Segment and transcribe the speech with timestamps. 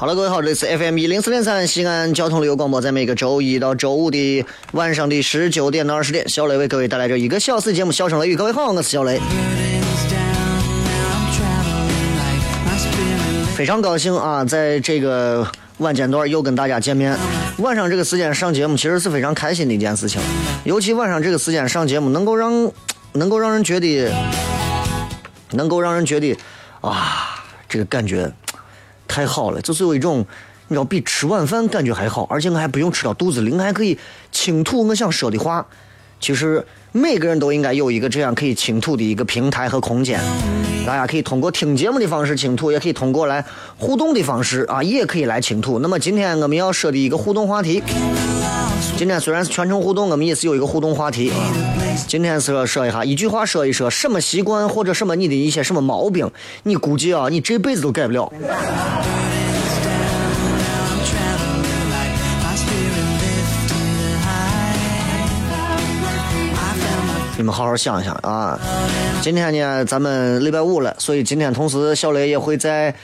[0.00, 8.34] 好了，各位好，这里是 FM 一零四点三西安交通旅游广播，在每个周一到周五的晚上的十九点到二十点，小雷为各位带来这一个小时节目《笑声雷雨》。
[8.38, 9.20] 各位好，我是小雷，
[13.54, 17.14] 非常高兴啊，在这个晚间段又跟大家见面。
[17.58, 20.18] 晚上这个时间上节目，其实是非常开心的一件事情，
[20.64, 22.72] 尤其晚上这个时间上节目，能够让
[23.12, 24.10] 能够让人觉得，
[25.50, 26.34] 能够让人觉得
[26.80, 28.32] 啊，这个感觉。
[29.10, 30.24] 太好了，就是有一种，
[30.68, 33.98] 你知道，比吃晚饭感觉还好，而且我还不用吃到肚子里，我还可以
[34.30, 35.66] 倾吐我想说的话。
[36.20, 40.20] 其实每个人都应该有一个这样可以倾吐的一个平台和空间，
[40.86, 43.44] 大家可以通过听节目的方式倾吐，也可以通过来
[43.78, 45.80] 互动的方式啊，也可以来倾吐。
[45.80, 47.82] 那么今天我们要说的一个互动话题，
[48.96, 51.32] 今天虽然是全程互动，我们也是有一个互动话题。
[52.06, 56.30] 今天是说一下，一句话说一说，什么习惯或者什么你的一些什么毛病，
[56.64, 58.32] 你估计啊，你这辈子都改不了。
[67.36, 68.58] 你们好好想一想啊！
[69.22, 72.94] 今天呢，咱们礼拜五了，所以今天同时小雷也会在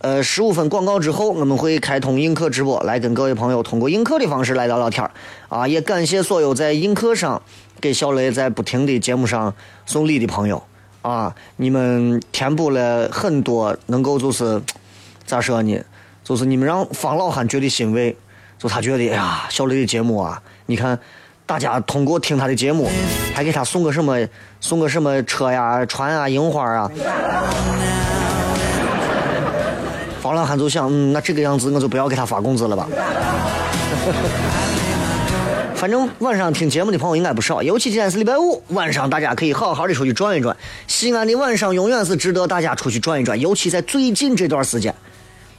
[0.00, 5.08] 呃十五分广告之后，我们会开通映客直播，来跟各位朋友通过映客的方式来聊聊天
[5.48, 5.66] 啊！
[5.66, 7.40] 也感谢所有在映客上。
[7.80, 9.54] 给小雷在不停的节目上
[9.86, 10.62] 送礼的朋友
[11.00, 14.60] 啊，你们填补了很多能够就是
[15.24, 15.82] 咋说呢？
[16.22, 18.14] 就是你们让方老汉觉得欣慰，
[18.58, 20.98] 就他觉得哎呀，小雷的节目啊，你看
[21.46, 22.86] 大家通过听他的节目，
[23.34, 24.28] 还给他送个什么
[24.60, 26.90] 送个什么车呀、船啊、樱花啊。
[30.20, 32.86] 方老汉就想，嗯，那这个样子我就不要给他发工资了吧。
[35.74, 40.54] 反正晚上听节目的朋友应该不少，尤其今天是礼拜五，晚上大家可以好好的出去转一转。
[40.86, 44.94] 西安的晚上永远是值得大家出去转一转，尤其在最近这段时间，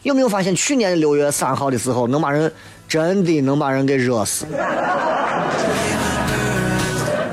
[0.03, 2.53] 有没有发现去年六月三号的时候，能把人
[2.87, 4.45] 真的能把人给热死？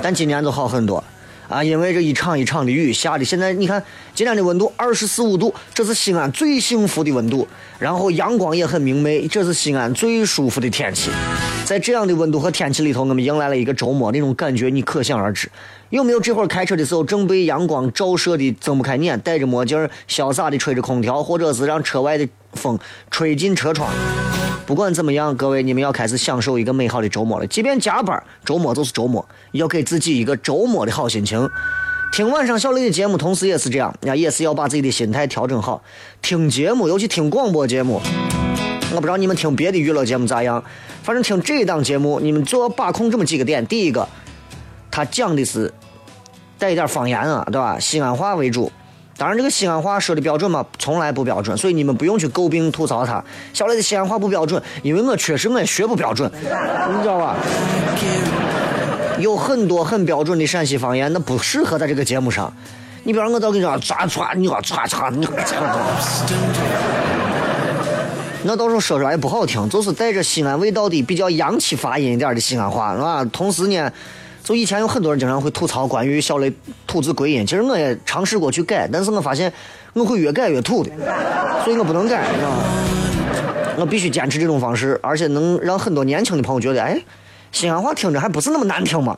[0.00, 1.04] 但今年就好很多。
[1.48, 3.82] 啊，因为这一场一场的雨下的，现在你看
[4.14, 7.48] 今天的温度二十四五度，这是西安最幸福的温度。
[7.78, 11.10] 然后阳光也很明媚，这是西安最舒服的天气。
[11.64, 15.50] 在这样的温度和天气里头，我们迎来了一个周末，那种感觉你可想而知。
[15.90, 22.78] 有没有这会儿开车的时候正被阳光照射的睁不开眼，戴着墨镜潇洒的吹着空调，或者是让车外的风
[23.10, 23.90] 吹进车窗？
[24.68, 27.46] 不管怎么样，各位你们要开始享受一个美好的周末了。
[27.46, 31.48] 即便加班，周末就是周末，要给自己一个周末的好心情。
[32.12, 35.82] 听晚上小雷的节目，同时也是这样，那，也是要把自己的心态调整好。
[36.20, 37.98] 听节目，尤其听广播节目，
[38.94, 40.62] 我不知道你们听别的娱乐节目咋样，
[41.02, 43.66] 反正听这档节目，你们就要把控这么几个点。
[43.66, 44.06] 第一个，
[44.90, 45.72] 他讲的是
[46.58, 47.78] 带一点方言啊，对吧？
[47.78, 48.70] 西安话为主。
[49.18, 53.22] 当然，这个西安话说的标准嘛，从来不标准，所以你们不用去诟病吐槽他。
[53.52, 57.34] 小磊的西安话不标准，因为我确实我也学不标准， 你知道吧？
[59.18, 62.52] 有很多很标准的陕西方言，那不适合在这个节目上。
[63.02, 65.32] 你比方我到跟你说，唰唰，你唰唰，你唰
[68.44, 73.24] 那到时候说出来也不好听，就是带着西安味道的比较洋气发音一点的西安话，是吧？
[73.32, 73.90] 同时呢。
[74.42, 76.52] 就以前有很多人经常会吐槽关于小雷
[76.86, 79.52] 吐字归音，其实我也尝试过去改，但是我发现
[79.92, 80.90] 我会越改越土的，
[81.64, 82.56] 所以我不能改，你知道吗？
[83.76, 87.00] 我必须坚持这种方式，而且能让很多年轻的朋友觉得，哎，
[87.52, 89.16] 西安话听着还不是那么难听嘛。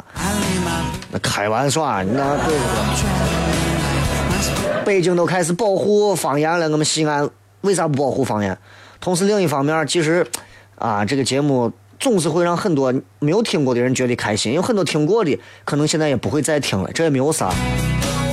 [1.11, 4.85] 那开玩笑，那对不对？
[4.85, 7.29] 北京都开始保护方言了，我们西安
[7.63, 8.57] 为啥不保护方言？
[9.01, 10.27] 同时，另一方面，其实
[10.77, 17.52] 啊，这个节目总是会让很多没有听过的人觉得开心，有很多听过的可能现在也不会再听了，这也没有啥。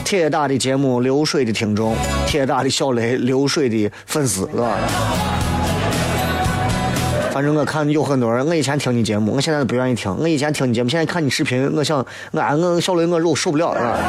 [0.06, 1.94] 铁打的节目，流水的听众；
[2.26, 4.78] 铁打的小雷，流水的粉丝，是吧？
[7.34, 10.16] 反正我看有很多人，我以前听你节目，我现在都不愿意听。
[10.18, 11.98] 我以前听你节目，现在看你视频，我想，
[12.32, 14.00] 我我小雷我肉受不了，是吧？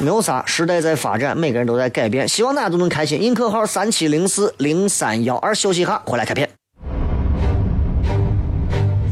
[0.00, 3.22] 没有啥，时代在发展，每个人都在改变，希望大家都能开心。
[3.22, 6.48] 映客号三七零四零三幺二，休息一下，回来开片。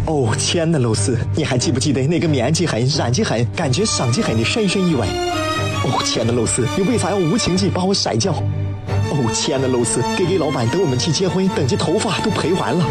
[0.06, 5.06] 哦，亲爱的露丝，你还记不记得那个棉积狠、染剂狠、感觉伤及狠的深深意外？
[5.82, 8.30] 哦，亲爱的露丝，你为啥要无情地把我甩掉？
[8.32, 12.84] 哦，亲爱的露丝给给老板等我们去结婚，等级头发都赔完了。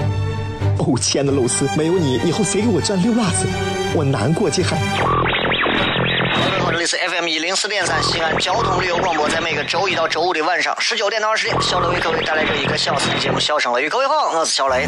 [0.79, 3.45] 哦，亲爱的露丝，没有你，以后谁给我赚溜辣子？
[3.93, 4.69] 我难过极了。
[4.69, 13.87] 各位好，这里是 FM 一零四点三西安交通旅游广播，在每个周一到周五的晚上十九点到二十点，小雷为各位带来这一个小时的节目《笑声雷雨》。
[13.91, 14.87] 各位好，我是小雷。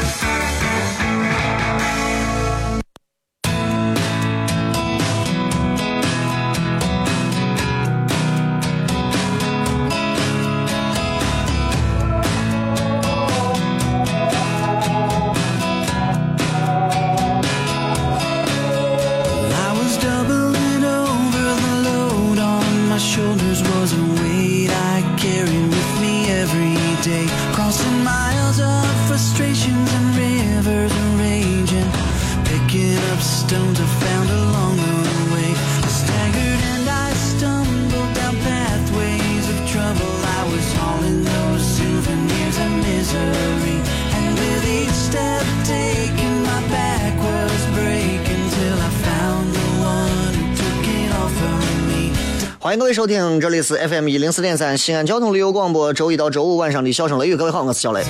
[52.81, 57.35] 各位收听，这里是 FM 一零四点三西安交通旅游广播，周一到周五晚上的笑声雷雨。
[57.35, 58.03] 各位好，我是小雷。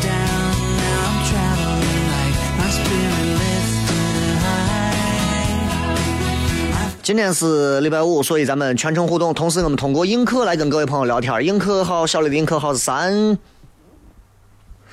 [7.04, 11.46] 今天是礼拜五，所以咱们全程互动，同时我们通过映客来跟各位朋友聊天。
[11.46, 13.38] 映客号小雷的映客号是三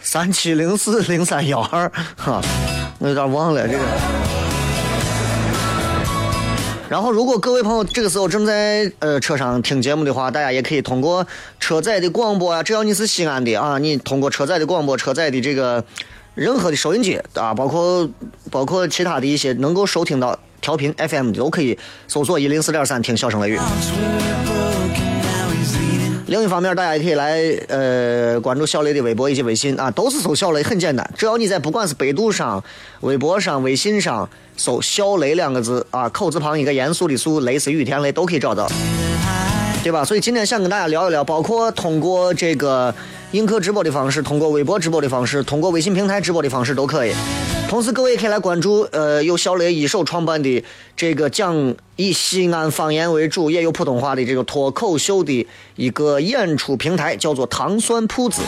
[0.00, 2.42] 三七零四零三幺二，哈，
[2.98, 4.27] 我有点忘了这个。
[6.88, 11.26] 然后，如果各位朋友这个时候正在呃车上听节目的话，大家也可以通过
[11.60, 15.84] 车载的广播啊，只要你是西安的啊，你通过车载的广播、车载的这个
[16.34, 18.08] 任何的收音机啊，包括
[18.50, 23.58] 包括其他的一些能够收听到调频 FM 的，都可以搜索一零四点三听笑声雷雨。
[26.28, 32.62] 另一方面，大家也可以来呃关注小雷的微博以及微信啊，都是搜小雷，很简单，只要你在不管是百度上、
[33.00, 38.70] 微博上、微信上搜“小雷”两个字啊，口字旁一个严肃的“肃”，雷是雨天雷，都可以找到，
[39.82, 40.04] 对吧？
[40.04, 42.94] 所以今天想跟大家聊一聊，包括通过这个
[43.30, 47.12] 映客直播的方式，通过微博直播的方式，通过微信平台直播的方式都可以。
[47.70, 50.64] 同时，各位也可以来关注，呃，由小雷一手创办的
[50.98, 58.42] 这个讲以西安方言为主，也有普通话的这个脱口秀的一个演出平台，叫做糖蒜铺子。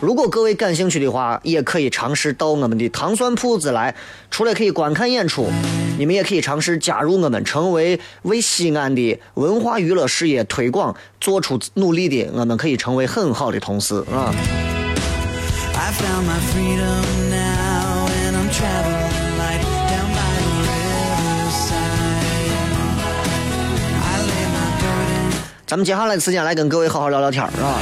[0.00, 3.94] 如果各位感兴趣的话，也可以尝试到我们的糖蒜铺子来，
[4.30, 5.50] 除了可以观看演出，
[5.98, 14.34] 你们也可以尝试加入我们，成为为西安的文化娱乐事业推广做出努力的，我们可以成为很好的同事啊。
[15.74, 17.29] I found my freedom
[25.70, 27.78] 咱们接下来的时间来跟各位好好聊聊天是吧？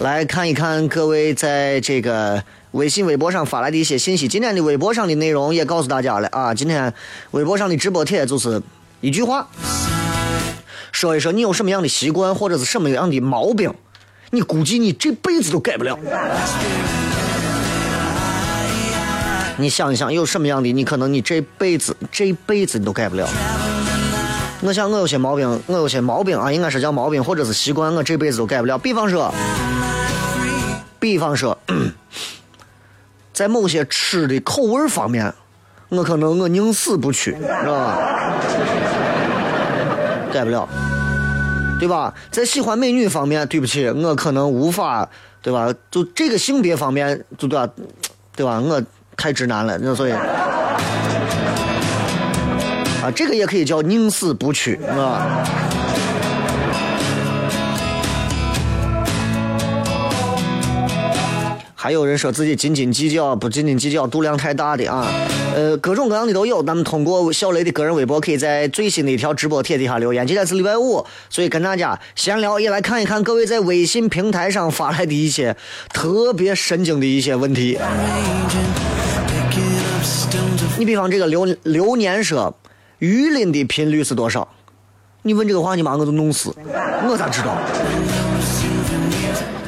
[0.00, 4.26] 来看一看各位在这个微信、微博上发来的一些信息。
[4.26, 6.52] 今天的微博上的内容也告诉大家了啊！
[6.52, 6.92] 今天
[7.30, 8.60] 微博上的直播帖就是
[9.00, 9.46] 一句话，
[10.90, 13.72] 说一说你有什么样的习惯或者是什么样的毛病，
[14.30, 15.96] 你估计你这辈子都改不了。
[19.56, 23.28] 你想一想，有什么样的你可能你这辈子这辈子你都改不了。
[24.62, 28.76] 我想我有些毛病，我有些毛病啊，应该是叫毛病或者是习惯，我这辈子都改不了。
[28.76, 29.32] 比方说，
[30.98, 31.56] 比方说，
[33.32, 35.32] 在某些吃的口味方面，
[35.88, 37.98] 我可能我宁死不屈，是吧？
[40.32, 40.68] 改不了。
[41.78, 42.12] 对吧？
[42.30, 45.08] 在喜欢美女方面，对不起，我可能无法，
[45.40, 45.72] 对吧？
[45.90, 47.66] 就这个性别方面，就对吧？
[48.36, 48.60] 对吧？
[48.60, 48.82] 我
[49.16, 50.12] 太直男了，那所以
[53.02, 55.42] 啊，这个也可以叫宁死不屈，啊。
[61.74, 65.06] 还有人说自己斤斤计较，不斤斤计较，度量太大的啊，
[65.56, 66.62] 呃，各种各样的都有。
[66.62, 70.26] 咱们通过小雷的个人微博，可以在最新的一条直播帖底下留言。
[70.26, 75.56] 今天是礼拜五，所以跟大家闲聊，也来看一看各位在微信平台上发来的一些
[75.90, 77.78] 特别神经的一些问题。
[80.78, 82.54] 你比方这个流流年说，
[83.00, 84.46] 榆林的频率是多少？
[85.22, 86.54] 你问这个话，你把我都弄死，
[87.08, 87.56] 我咋知道？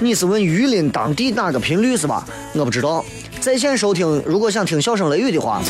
[0.00, 2.26] 你是问榆林当地哪个频率是吧？
[2.54, 3.02] 我不知道。
[3.40, 5.62] 在线收听，如果想听笑声雷雨的话，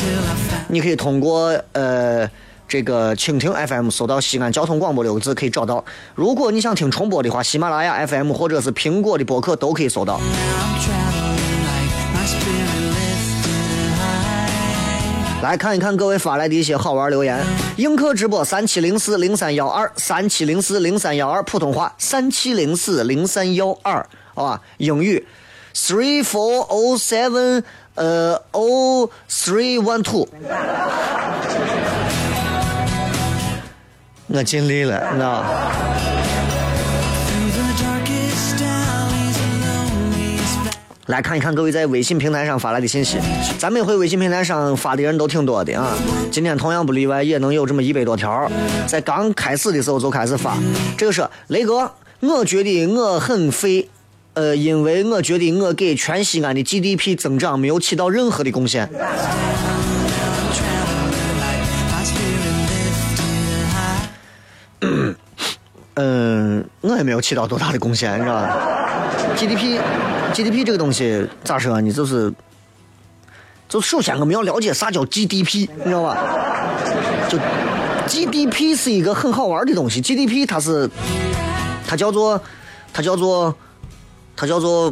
[0.67, 2.29] 你可以通过呃
[2.67, 5.83] 这个蜻蜓 FM 搜到西安交通广播六个字可以找到。
[6.15, 10.19] 如果你想听重播的话，喜马拉雅 FM 或者是苹果的播客都可以搜到。
[15.43, 17.37] 来看一看各位发来的一些好玩留言。
[17.75, 24.07] 映客直播三七零四零三幺二三七零四零三幺二普通话三七零四零三幺二。
[24.33, 25.27] 好吧，英语
[25.75, 27.61] ，three four o seven，
[27.95, 30.25] 呃，o three one two，
[34.27, 35.43] 我尽力了，你知道。
[41.13, 43.19] 来看一看各位在微信平台上发来的信息，
[43.59, 45.95] 咱每回微信平台上发的人都挺多的啊，
[46.31, 48.49] 今天同样不例外，也能有这么一百多条，
[48.87, 50.57] 在刚开始的时候就开始发。
[50.97, 51.91] 这个是雷哥，
[52.21, 53.87] 我觉得我很废。
[54.33, 58.89] 呃，因为我觉得我给全西安的 GDP 增长没有起到任何的贡献。
[65.93, 68.57] 嗯，我也没有起到多大的贡献，你知道吧
[69.35, 71.91] ？GDP，GDP 这个东西咋说呢？
[71.91, 72.33] 就是，
[73.67, 76.17] 就首先我们要了解啥叫 GDP，你知道吧？
[77.29, 77.37] 就
[78.07, 80.89] GDP 是一个很好玩的东西，GDP 它是，
[81.87, 82.41] 它叫做，
[82.93, 83.55] 它叫做。
[84.35, 84.91] 它叫做，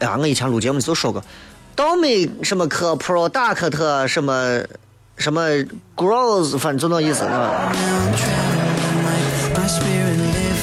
[0.00, 1.22] 哎呀，我以前录节目的时候说过，
[1.76, 4.60] 倒霉什么科 product 什么
[5.16, 5.40] 什么
[5.94, 7.72] growth，反正就那意思，是吧？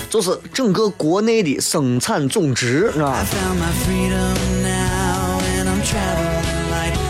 [0.09, 3.25] 就是整个国内的生产总值，是吧？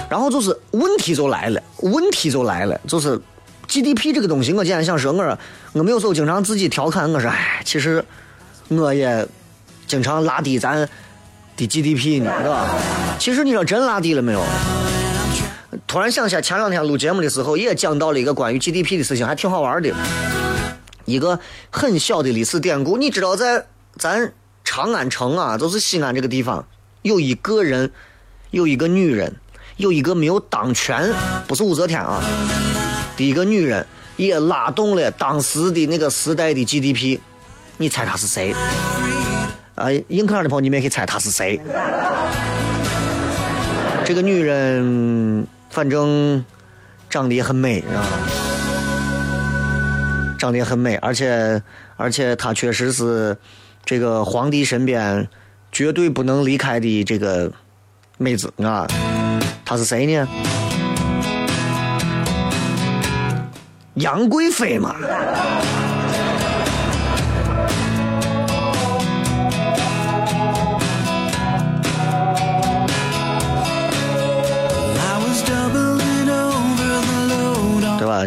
[0.10, 3.20] 然后就是问题就来了，问题就来了，就是
[3.68, 5.38] GDP 这个东西，我今天想说，我说
[5.74, 8.04] 我没有时候经常自己调侃，我说，哎，其实
[8.68, 9.28] 我也。
[9.88, 10.88] 经常拉低咱的
[11.58, 12.70] GDP 呢，是吧？
[13.18, 14.44] 其实你说真拉低了没有？
[15.88, 19.92] 突然想起来，前两天录节目的时候也讲到了一个关于 GDP 的事情，还挺好玩的。
[21.10, 21.40] 一个
[21.70, 23.66] 很小的历史典故，你知道在
[23.98, 24.32] 咱
[24.64, 26.66] 长安城啊，就是西安这个地方，
[27.02, 27.92] 有一个人，
[28.52, 29.36] 有一个女人，
[29.78, 31.12] 有一个没有当权，
[31.48, 32.22] 不是武则天啊，
[33.18, 33.86] 第一个女人
[34.18, 37.20] 也拉动了当时的那个时代的 GDP，
[37.78, 38.54] 你猜她是谁？
[39.76, 41.60] 啊，硬壳的朋友，你们也可以猜她是谁？
[44.06, 46.44] 这个女人反正
[47.10, 48.06] 长得也很美，啊，
[50.40, 51.62] 长得也很美，而且
[51.98, 53.38] 而且她确实是
[53.84, 55.28] 这个皇帝身边
[55.72, 57.52] 绝对不能离开的这个
[58.18, 58.88] 妹子啊。
[59.66, 60.28] 她是谁呢？
[63.96, 64.96] 杨贵妃嘛。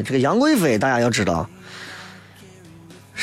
[0.04, 1.46] 这个杨贵妃，大家要知道，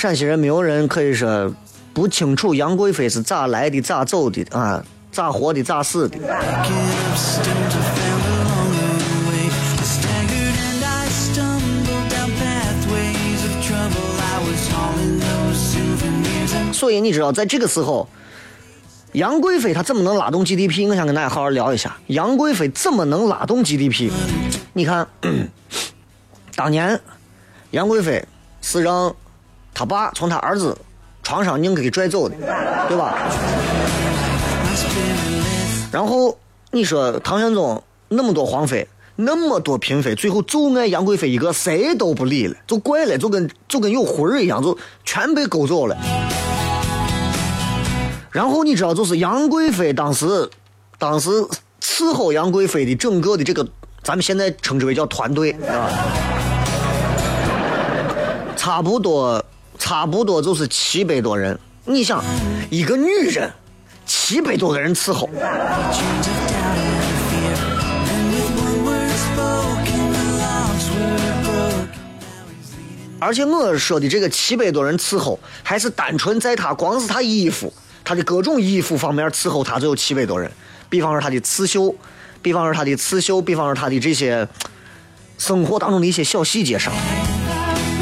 [0.01, 1.53] 陕西人没有人可以说
[1.93, 6.17] 不清楚杨贵妃是咋来的、咋走的啊，咋活的、咋死的。
[16.71, 18.07] 所以你知道，在这个时候，
[19.11, 20.87] 杨贵妃她怎么能拉动 GDP？
[20.87, 24.09] 我想跟大家好好聊一下，杨贵妃怎么能拉动 GDP？
[24.71, 25.05] 你看。
[26.55, 26.97] 当年，
[27.71, 28.25] 杨贵妃
[28.61, 29.13] 是让
[29.73, 30.77] 他爸从他儿子
[31.23, 32.35] 床上硬给拽走的，
[32.87, 33.17] 对吧？
[35.91, 36.37] 然后
[36.71, 45.97] 你说唐玄宗那么多皇妃，那么多嫔妃，最后就爱杨贵妃一个，谁都不理了，就怪了，就跟就跟有魂儿一样，就全被勾走了。
[48.31, 50.49] 然后你知道，就是杨贵妃当时，
[50.97, 51.29] 当时
[51.81, 53.67] 伺候杨贵妃的整个的这个，
[54.03, 55.89] 咱们现在称之为叫团队，啊。
[58.55, 59.43] 差不多
[59.79, 61.57] 差不多就是七百多人。
[61.85, 62.23] 你想，
[62.69, 63.51] 一个女人，
[64.05, 65.27] 七百多个人伺候。
[73.21, 80.49] 而且我说的这个七百多人伺候，还是单纯在他光是他衣服，他的各种衣服方面伺候他就有七百多人。
[80.89, 81.93] 比方说他的刺绣，
[82.41, 84.47] 比方说他的刺绣，比方说他的这些
[85.37, 86.93] 生活当中的一些小细节上，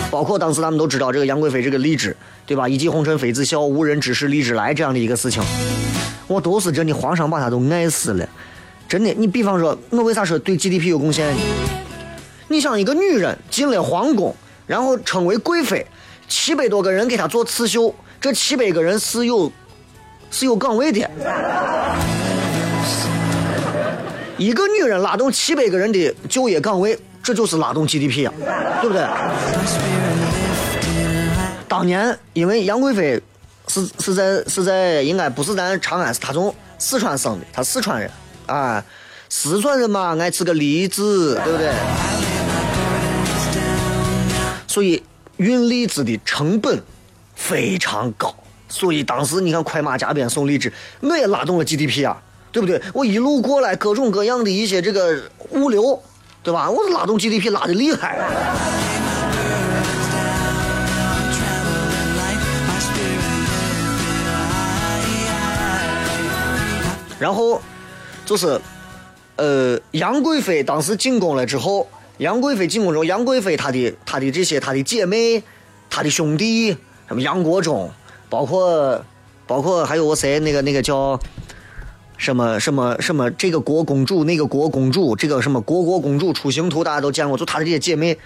[0.10, 2.68] 包括当时咱们都知道这个杨贵妃这个荔枝，对吧？
[2.68, 5.44] 一骑红尘妃子笑，无人知是荔枝来这样的一个事情，
[6.28, 8.28] 我都是真的，皇上把他都爱死了。
[8.88, 11.36] 真的，你比方说，我为啥说对 GDP 有贡献？
[12.48, 14.36] 你想一个女人进了皇宫。
[14.66, 15.88] 然后称为贵妃，
[16.28, 19.50] 七百多个人给她做刺绣，这七百个人是有
[20.30, 21.10] 是有岗位的。
[24.38, 28.34] 一个女人拉动七百个人的就业岗位，这就是拉动 GDP 啊，
[28.80, 29.06] 对不对？
[31.68, 33.22] 当年因为杨贵妃
[33.68, 38.10] 是是在是在应该不是咱长安，是她从四川生的，她四川人
[38.46, 38.82] 啊，
[39.28, 41.74] 四川人嘛爱吃个栗子，对不对？
[44.66, 45.04] 所以
[45.36, 46.82] 运荔枝的成本
[47.36, 48.34] 非常高，
[48.70, 52.22] 所以当时你看快马加鞭送荔枝，我也拉动了 GDP 啊，
[52.54, 52.82] 对不对？
[52.94, 56.02] 我一路过来各种各样的一些这个物流，
[56.48, 56.72] 对吧？
[56.72, 58.18] 我拉动 GDP 拉的厉害。
[67.20, 67.62] 然后
[68.26, 68.62] 就是，
[69.36, 71.86] 呃，杨贵妃当时进宫了之后。
[72.20, 75.44] 杨贵妃进宫之后，杨贵妃她的她的这些她的姐妹，
[75.90, 76.70] 她的兄弟，
[77.10, 77.92] 什么杨国忠，
[78.30, 79.04] 包括
[79.46, 81.20] 包括还有我谁那个那个叫
[82.18, 88.18] 什么什么什么这个国公主那个国公主这个什么国国公主出行图大家都见过，就她的这些姐妹，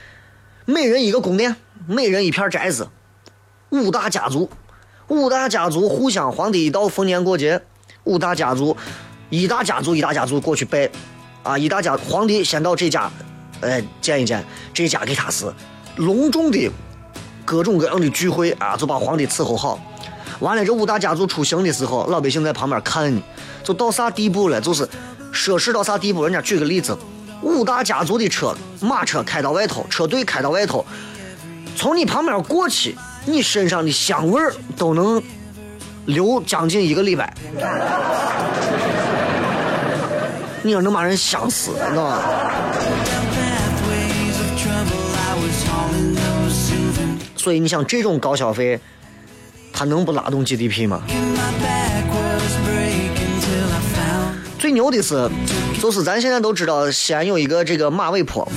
[0.65, 1.55] 每人一个宫殿，
[1.87, 2.87] 每人一片宅子，
[3.69, 4.49] 五大家族，
[5.09, 7.61] 五大家族互相皇帝一到逢年过节，
[8.05, 8.75] 五大家族
[9.29, 10.89] 一大家族一大家族过去拜，
[11.43, 13.11] 啊一大家皇帝先到这家。
[13.59, 15.45] 呃，见一见这家给他是
[15.97, 16.67] 隆重的
[17.45, 19.79] 各种各样的聚会啊，就把皇帝伺候好。
[20.41, 23.21] 完了，这五大家族出行的时候，老百姓在旁边看呢，
[23.63, 24.59] 就到啥地步了？
[24.59, 24.83] 就是
[25.31, 26.23] 奢侈到啥地步？
[26.23, 26.97] 人家举个例子，
[27.43, 30.83] 五大家族的车，马车开到外头，车队开到外头，
[31.75, 35.21] 从你旁边过去，你身上的香味儿都能
[36.05, 37.31] 留将近一个礼拜。
[40.63, 42.19] 你说能把人香死，知道吗？
[47.35, 48.79] 所以你想这种高消费，
[49.81, 51.01] 它能不拉动 GDP 吗？
[54.59, 55.27] 最牛的是，
[55.81, 58.47] 就是咱现在都知道，西安有一个这个马尾坡，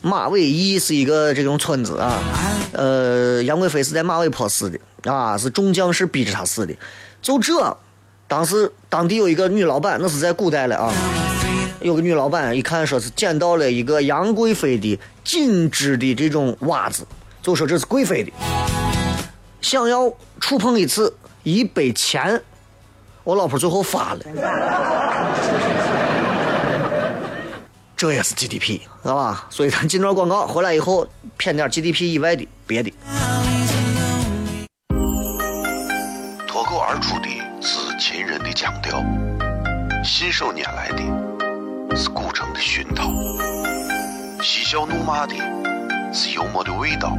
[0.00, 2.22] 马尾驿是一个这种村子啊。
[2.70, 4.78] 呃，杨贵妃是在马尾坡死的
[5.12, 6.72] 啊，是众将士逼着她死的。
[7.20, 7.76] 就这，
[8.28, 10.94] 当时当地有一个女老板，那是在古代了啊。
[11.80, 17.04] 有个女老板一看说是捡到了一个杨贵妃的紧织的这种袜子。
[17.42, 18.30] 就说这是贵妃的，
[19.60, 22.42] 想要触碰一次一百钱，
[23.24, 24.20] 我老婆最后发了，
[27.96, 29.46] 这也是 GDP，知道吧？
[29.50, 32.92] 所以咱进段广告回来以后，骗点 GDP 以外的别的。
[36.46, 37.28] 脱口而出的
[37.60, 39.04] 是秦人的腔调，
[40.02, 43.10] 信手拈来的是古城的熏陶，
[44.42, 45.34] 嬉笑怒骂的。
[46.12, 47.16] 是幽默的味道，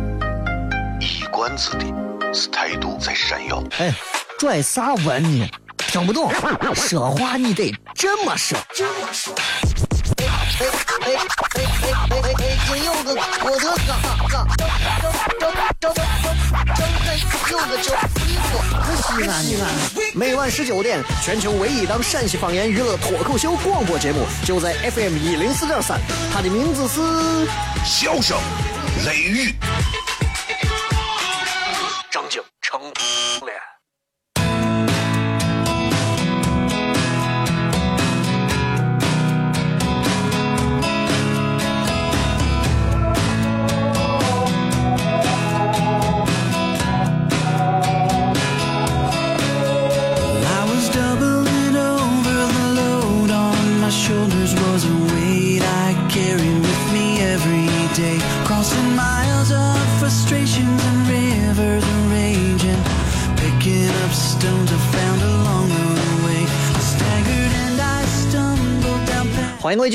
[1.00, 1.86] 一冠子的
[2.34, 3.62] 是态度在闪耀。
[3.80, 3.94] 哎，
[4.40, 5.50] 拽啥文呢？
[5.78, 6.32] 听不懂，
[6.74, 8.58] 说话你得这么说。
[8.58, 10.68] 哎哎
[11.02, 11.16] 哎哎
[11.82, 12.58] 哎哎哎！
[12.68, 13.14] 今有个
[13.44, 15.96] 我的哥哥，
[17.50, 17.88] 有个叫
[18.96, 19.64] 西安西安。
[20.14, 26.00] 每晚十九点，全球唯一档陕西方言娱乐脱口秀广播节目，就在 FM 一零四点三，
[26.34, 27.02] 它的名字是
[27.84, 28.38] 《笑声》。
[29.06, 29.56] 雷雨，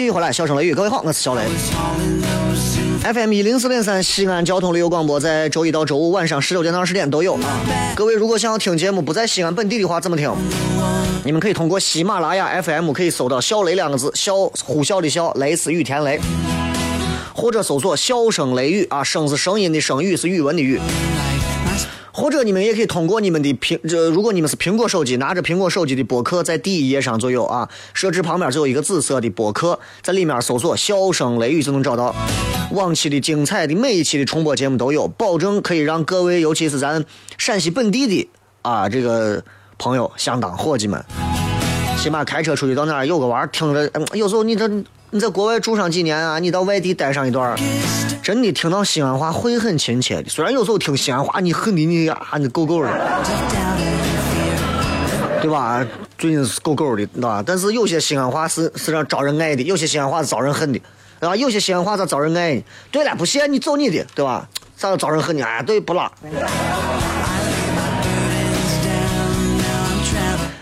[0.06, 1.42] 续回来，笑声雷雨，各位好，我是小雷。
[3.12, 7.60] FM 一零四点三西安交通旅游广播，在周一到周五晚上十九点到二十点都有啊。
[7.96, 10.32] 各位如果想要听节目不在西安本地的话，怎么听？
[11.24, 16.20] 你们可以通过喜马拉雅 FM 可以搜到“小雷”两个字，小呼啸的啸，雷是雨田雷，
[17.34, 20.80] 或者搜索“笑声雷雨”啊，声是声音的声，雨是语文的语。
[22.16, 32.14] 或者你们也可以通过你们的苹，这如果你们是苹果手机，拿着苹果手机的播客，在第一页上就有啊，设置旁边就有一个紫色的播客，在里面搜索“笑声雷雨”就能找到。
[32.72, 37.04] 往期的精彩的每一期的重播节目都有，保证可以让各位，尤其是咱
[37.36, 38.28] 陕西本地的
[38.62, 39.44] 啊这个
[39.76, 41.04] 朋友，相当伙计们，
[42.06, 44.68] 起码开车出去到哪儿有个玩儿，听着，嗯，有时候你这
[45.10, 47.58] 你在国外住上几年啊，你到外地待上一段儿，
[48.22, 50.28] 真的听到西安话会很亲切的。
[50.28, 52.88] 虽然有时候听西安话你恨的你啊，你够够的，
[55.42, 55.84] 对吧？
[56.16, 57.42] 最近是够够的，对吧？
[57.44, 60.80] 但是有些西安话是是让招人爱的，有些西安话是招人恨的，
[61.18, 61.34] 对吧？
[61.34, 62.62] 有些西安话咋招人爱呢？
[62.92, 64.48] 对了，不信你走你的，对吧？
[64.76, 65.44] 咋招人恨呢？
[65.44, 66.08] 哎，对，不拉。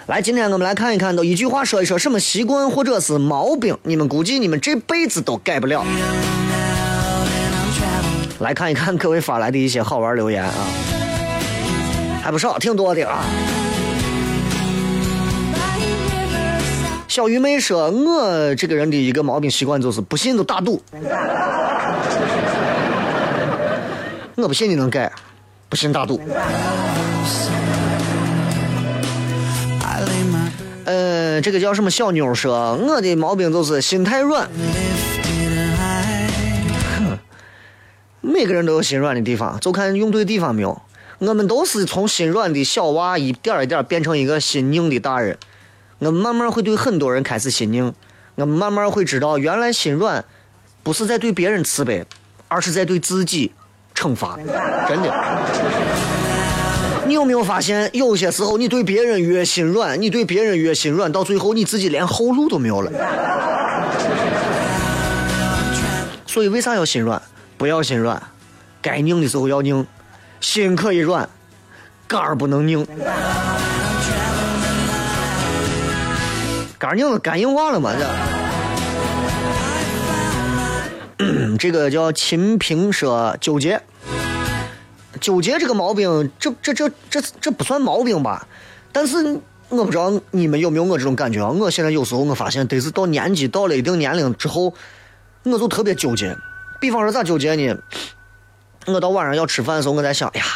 [0.07, 5.83] 来，今天我们来看一看，都一句话说一说什么习惯或者是毛病，你们估计你们这辈子都改不了。
[8.41, 10.53] 来看一看各位发来的一些好玩留言啊，
[12.23, 13.25] 还不少，挺多的啊。
[17.09, 20.83] 小鱼妹说，我这个人的一个毛病习惯就是不信就打赌。
[24.35, 25.11] 我不信你能改，
[25.71, 26.21] 不信打赌。
[30.85, 34.49] 呃，这个叫什么小妞说，我的毛病就是心太软。
[36.99, 37.19] 哼，
[38.21, 40.83] 每个人都有心软的地方，就看用对地方没有。
[41.21, 45.39] 我们都是从心软的小娃一点一点变成一个心硬的大人。
[46.01, 47.95] 我们慢慢会对很多人开始心硬，
[48.35, 50.25] 我们慢慢会知道，原来心软
[50.83, 52.05] 不是在对别人慈悲，
[52.49, 53.53] 而是在对自己
[53.95, 54.37] 惩罚。
[54.87, 55.11] 真的。
[57.25, 62.93] 有没有发现，有些时候你对别人越心软，你对别人越心软，到最后你自己连后路都没有了。
[66.27, 67.23] 所以为啥要心软？
[67.57, 68.23] 不要心软，
[68.83, 69.87] 该拧的时候要拧，
[70.39, 71.27] 心可以软，
[72.07, 72.87] 肝儿不能拧。
[76.79, 77.91] 肝儿拧了，肝硬化了嘛？
[81.17, 83.81] 这，这个叫秦平说纠结。
[85.25, 88.47] 纠结这个毛病，这这这这这不算毛病吧？
[88.93, 91.49] 但是我不知道你们有没有我这种感觉啊？
[91.49, 94.75] 我现在有时候我发现，得是到年纪到了一定年龄之后，
[95.45, 96.37] 我就特别纠结。
[96.79, 97.75] 比方说咋纠结呢？
[98.87, 100.47] 我到晚上要吃饭的时候，我在想，哎呀，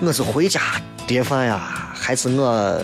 [0.00, 0.60] 我是回家
[1.04, 2.80] 叠饭呀，还是我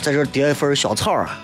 [0.00, 1.40] 在这叠一份小炒啊？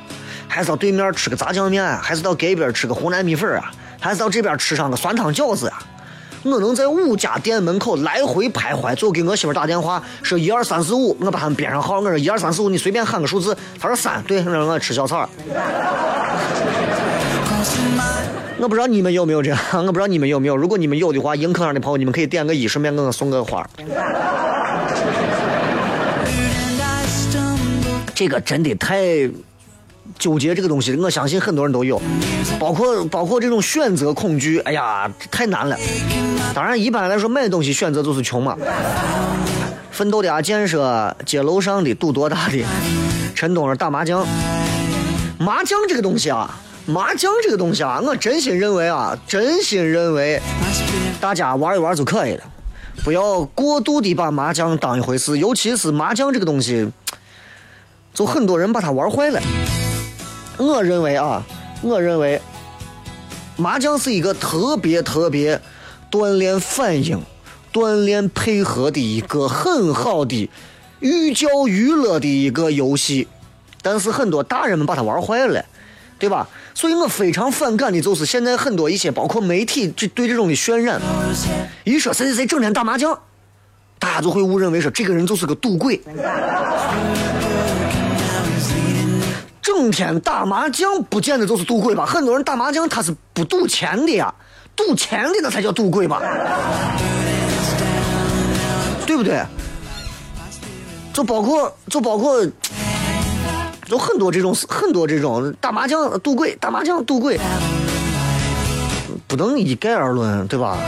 [0.46, 1.84] 还是到对面吃个炸酱面？
[1.98, 3.72] 还是到隔壁吃个湖南米粉啊？
[3.98, 5.82] 还是到这边吃上个酸汤饺子呀？
[6.50, 13.56] 我能在五家店门口来回徘徊，最后给我媳妇打电话说一二三四五，我把他们编上号，我说一二三四五，你随便喊个数字。
[13.80, 15.28] 他说三，对，让我吃小炒。
[18.60, 20.56] 我不知道你们有没有这样，我不知道你们有没有。
[20.56, 23.64] 如果你们有的话，映客上的朋友，你们可以点个一，顺便给我送个花。
[28.14, 29.30] 这个真的太
[30.18, 32.00] 纠结，这个东西，我相信很多人都有，
[32.58, 35.76] 包括包括这种选择恐惧，哎呀，太难了。
[36.54, 38.56] 当然，一般来说买东西选择就是穷嘛。
[39.90, 42.64] 奋斗的阿健说：“街楼上的赌多大的？”
[43.34, 44.26] 陈东儿打麻将。
[45.38, 50.40] 麻将这个东西啊，麻将这个东西啊，我真心认为啊，真心认为，
[51.20, 52.44] 大家玩一玩就可以了，
[53.04, 55.38] 不要过度的把麻将当一回事。
[55.38, 56.88] 尤其是麻将这个东西，
[58.12, 59.40] 就很多人把它玩坏了。
[60.58, 61.42] 我认为啊，
[61.82, 62.40] 我认为，
[63.56, 65.60] 麻将是一个特别特别
[66.10, 67.22] 锻炼反应、
[67.72, 70.50] 锻炼配合的一个很好的
[71.00, 73.28] 寓教于乐的一个游戏，
[73.82, 75.64] 但是很多大人们把它玩坏了，
[76.18, 76.48] 对吧？
[76.74, 81.00] 所以我非常反感的就是现在很多一些包括媒体这对这种的渲染，
[81.84, 83.16] 一说谁谁谁整天打麻将，
[83.98, 86.00] 大家就会误认为说这个人就是个赌鬼。
[89.68, 92.06] 整天打麻将不见得就是赌鬼吧？
[92.06, 94.32] 很多人打麻将他是不赌钱的呀，
[94.74, 96.22] 赌钱的那才叫赌鬼吧？
[99.06, 99.44] 对不对？
[101.12, 102.42] 就包括就包括，
[103.84, 107.38] 就很多这种很多这种打麻将赌鬼，打麻将赌鬼，
[109.26, 110.78] 不能一概而论，对吧？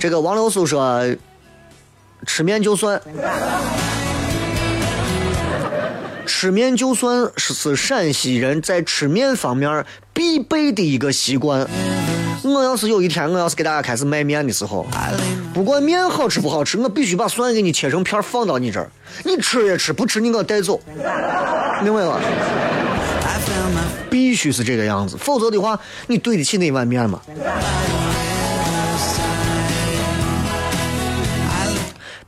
[0.00, 1.00] 这个王流苏说，
[2.26, 3.00] 吃面就算。
[6.34, 11.68] 吃面就算是是陕西人在吃面方面必备的一个习惯。
[12.42, 14.86] 我要是有一天我要是给大家开始卖面的时候，
[15.52, 18.90] 不管面好吃不好吃，我必须把蒜给你切成片放到你这儿，
[19.24, 20.80] 你吃也吃，不吃你给我带走，
[21.82, 22.18] 明白吧？
[24.08, 27.20] 必须是这个样子，否则的话，你对得起那碗面吗？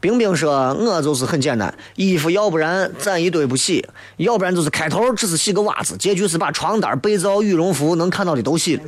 [0.05, 3.83] 冰冰说：“我就是很简单，衣服要不然攒一堆不洗，
[4.19, 8.83] 要不然就是开头只是洗个袜子，结局是把床单、被罩、羽绒服能看到的都洗了。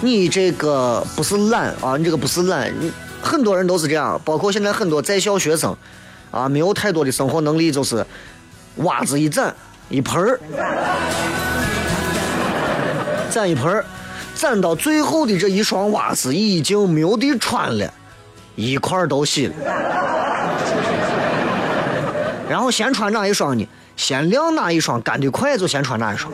[0.00, 5.76] 你这个不是懒啊，你这个不是懒，你很多人都是这样，包括现在很多在校学生，
[6.30, 8.02] 啊，没有太多的生活能力，就是
[8.76, 9.54] 袜子一攒
[9.90, 10.40] 一盆儿，
[13.28, 13.84] 攒一盆儿。”
[14.44, 17.90] 攒到最后的这一双袜子已经没有地穿了，
[18.56, 19.54] 一块都洗了。
[22.46, 23.66] 然后先穿哪一双呢？
[23.96, 26.30] 先晾哪一双干得快就先穿哪一双。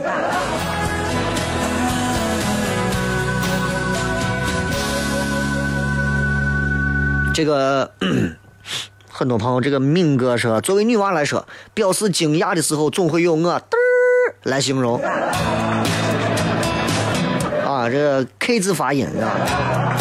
[7.33, 7.89] 这个
[9.09, 15.01] 很多朋友，这个敏哥说，作为女娃来说，表示惊讶的时候总会用我嘚儿来形容。
[17.81, 19.97] 啊，这 K 字发音啊，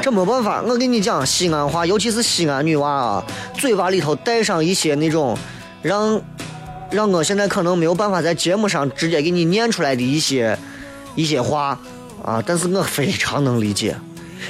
[0.00, 0.62] 这没办法。
[0.62, 3.24] 我跟你讲，西安话，尤其是西安女娃啊，
[3.58, 5.36] 嘴巴里头带上一些那种
[5.82, 6.18] 让
[6.90, 10.58] 让我现在可能没有办法在节目上直接给你念出来的一些
[11.14, 11.78] 一些话
[12.24, 13.94] 啊，但是我非常能理解，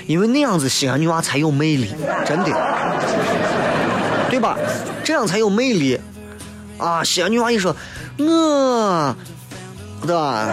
[0.07, 1.89] 因为那样子西安女娃才有魅力，
[2.25, 2.53] 真的，
[4.31, 4.57] 对吧？
[5.03, 5.99] 这样才有魅力
[6.79, 7.03] 啊！
[7.03, 7.75] 西安女娃一说，
[8.19, 9.17] 我。
[10.07, 10.49] 对吧？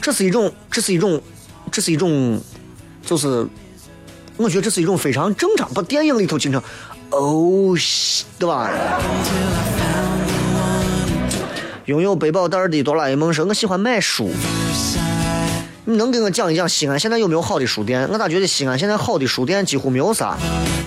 [0.00, 1.20] 这是一种，这是一种，
[1.72, 2.40] 这是一种，
[3.04, 3.46] 就是，
[4.36, 5.68] 我觉得这是一种非常正常。
[5.74, 6.62] 把电影里头经常，
[7.10, 8.70] 哦西，对吧？
[11.86, 14.30] 拥有背包袋的哆啦 A 梦说：“我喜欢买书。”
[15.88, 18.08] 你能给我讲一讲西安现在有没有好的书店？
[18.10, 20.36] 我咋觉得西安现在好的书店几乎没有啥。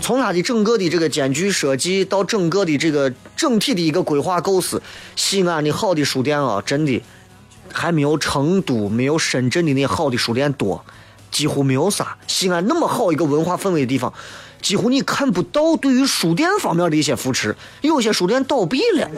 [0.01, 4.81] 从它的整个的这个间距设计到整个的这个整体的一个规划构思，
[5.15, 7.01] 西安的好的书店啊，真的
[7.71, 10.83] 还没有成都、没有深圳的那好的书店多，
[11.31, 12.17] 几乎没有啥。
[12.27, 14.13] 西安那么好一个文化氛围的地方，
[14.61, 19.09] 几乎你看不到对于书店方面的一些扶持，有些书店倒闭了。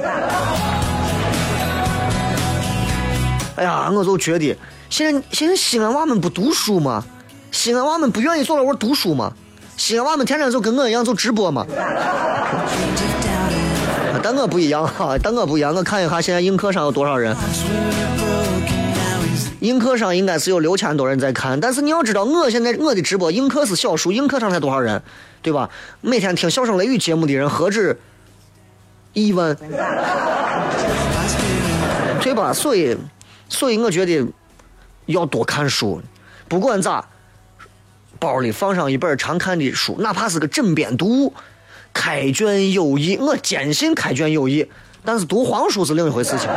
[3.55, 4.55] 哎呀，我就觉得。
[4.91, 7.01] 现在现在西安娃们不读书吗？
[7.49, 9.31] 西安娃们不愿意坐那窝读书吗？
[9.77, 11.65] 西安娃们天天就跟我一样就直播吗？
[14.21, 15.73] 但我不一样哈，但我不一样。
[15.73, 17.33] 我看一下现在映客上有多少人？
[19.61, 21.57] 映客上应该是有六千多人在看。
[21.57, 25.01] 但是你要知道，我现在我的直播映客是小数，映客上才多少人，
[25.41, 25.69] 对吧？
[26.01, 27.97] 每天听笑声雷雨节目的人何止
[29.13, 29.55] 亿万，
[32.19, 32.51] 对吧？
[32.51, 32.97] 所以，
[33.47, 34.27] 所以我觉得。
[35.05, 36.01] 要多看书，
[36.47, 37.05] 不管咋，
[38.19, 41.33] 包里放上一本常看的书，哪怕是个枕边读物，
[41.93, 43.17] 开卷有益。
[43.17, 44.69] 我坚信开卷有益，
[45.03, 46.49] 但是读黄书是另一回事情。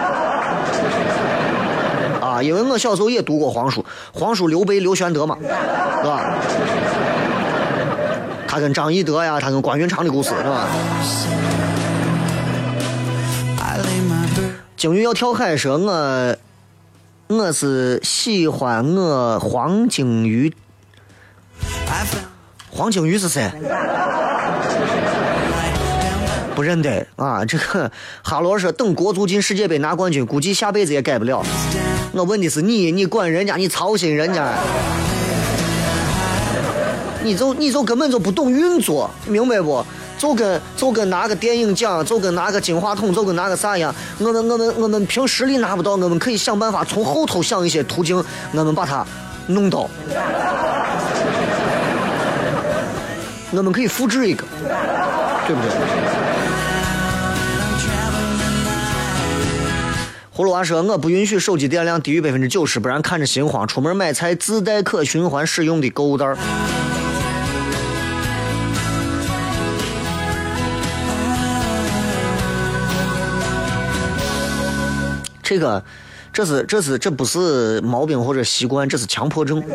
[2.20, 6.34] 啊，因为我小时候也读过黄书，黄书刘备、刘玄德嘛，是吧？
[8.46, 10.68] 他跟张翼德呀，他跟关云长的故事，是吧？
[14.76, 16.36] 鲸鱼要跳海，说我。
[17.26, 20.54] 我是喜欢我黄景瑜，
[22.70, 23.50] 黄景瑜是谁？
[26.54, 27.42] 不认得啊！
[27.46, 27.90] 这个
[28.22, 31.42] 哈罗说等国足进世界杯拿冠军，估计下辈子也改不了。
[32.12, 34.52] 我问的是你，你管人家，你操心人家，
[37.22, 39.84] 你就你就根本就不懂运作，明白不？
[40.18, 43.94] 就跟就跟拿个电影奖，就跟拿个金话筒，就跟拿个啥一样。
[44.18, 48.16] 我们我们我们凭实力拿不到，我们可以想办法从后头想一些途径，
[48.52, 49.04] 我们把它
[49.48, 49.88] 弄到。
[53.52, 54.44] 我们可以复制一个，
[55.46, 55.70] 对不对？
[60.36, 63.64] 葫芦娃说：“我不允许手机电量低于百分之九十，不然看着心慌。
[63.68, 66.26] 出门买菜自带可循环使用的购物袋。”
[75.54, 75.84] 这个，
[76.32, 79.62] 这是这是这不是毛病或者习惯，这是强迫症。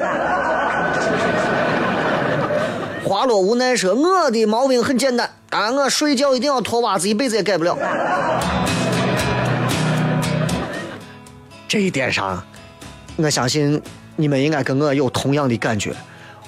[3.05, 7.77] 花落无奈说：“我的毛病很简单，啊，我睡觉一定要脱袜子，一辈子也改不了。”
[11.67, 12.43] 这一点上，
[13.15, 13.81] 我相信
[14.15, 15.93] 你们应该跟我有同样的感觉。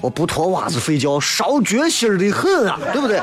[0.02, 3.20] 我不脱袜子睡觉，烧脚心的很啊，对不对？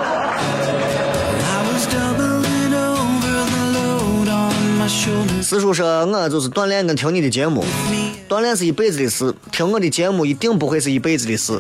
[5.41, 7.65] 四叔说：“我就是锻炼跟听你的节目，
[8.29, 11.53] 锻炼是一辈子的事，听我的节目一定不会是一辈子的事。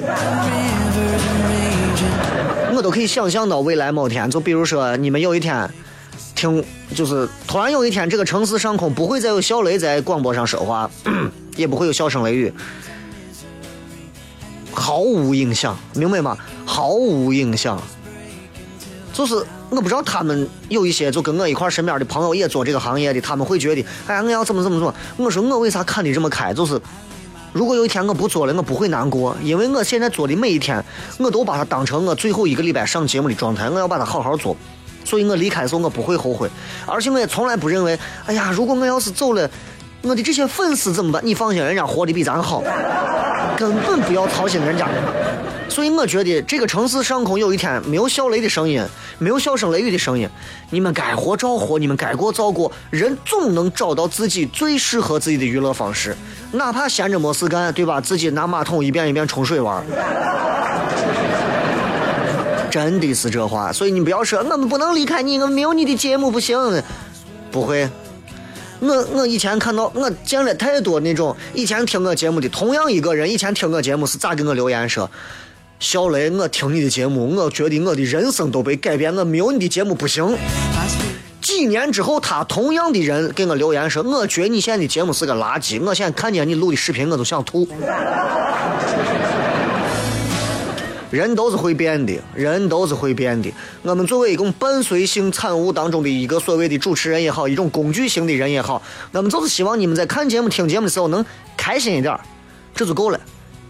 [2.75, 5.71] 我都可以想象到未来某天，就比如说你们有一天
[6.35, 6.63] 听，
[6.95, 10.91] 就是突然有一天这个城市上空不会再有小雷在广播上说话，
[11.57, 12.53] 也不会有笑声雷雨，
[14.73, 16.37] 毫无影响，明白吗？
[16.67, 17.81] 毫无影响，
[19.13, 24.95] 就是。”我不知道他们有一些就跟我一块身边的朋友也做这个行业的，他们会觉得，哎呀，我要怎么怎么做？
[25.17, 26.55] 我说我为啥看的这么开？
[26.55, 26.81] 就是
[27.53, 30.83] 如果有一天我不做了，我不会难过，因为我现在做的每一天，
[31.19, 34.57] 我都把它当成我最后一个礼拜上节目的状态，我要把它好好做。
[35.05, 36.49] 所以我离开的时候我不会后悔，
[36.87, 39.51] 而且我也从来不认为，哎呀，如果我要是走了，
[40.03, 41.21] 我的这些粉丝怎么办？
[41.25, 42.63] 你放心，人家活的比咱好，
[43.57, 44.87] 根本不要操心人家。
[45.69, 48.85] 所以我觉得这个城市上空有一天没有小雷的声音，
[49.19, 50.29] 没有笑声雷雨的声音，
[50.71, 52.73] 你们该活照活，你们该过照过。
[52.91, 56.17] 人总能找到自己最适合自己的娱乐方式，
[56.53, 58.01] 哪怕闲着没事干，对吧？
[58.01, 59.85] 自己拿马桶一遍一遍冲水玩。
[62.71, 66.59] 真的是这话，所以你不要说我们不能离开你，我没有你的节目不行。
[67.51, 67.89] 不会，
[68.81, 75.11] 我我以前看到我见了太多那种以前听我节目的同样一个人，以前听我节目是咋给我留言说？
[75.81, 79.15] 小雷，我听你的节目，我觉得我的人生都被改变。
[79.15, 80.37] 我没有你的节目不行。
[81.41, 87.67] 几年之后，他同样的人给我留言说：“我觉得你现在的节目是个垃圾。”我现在看见你录的视频，我都想吐。
[91.13, 93.49] 人都是会变的，人都是会变的。
[93.83, 101.25] 我们作为一种伴随性产物当中的一个所谓的主持人也好，一种工具型的人也好，我们就是希望你们在看节目、听节目的时候能
[101.57, 102.19] 开心一点，
[102.75, 103.21] 这就够了。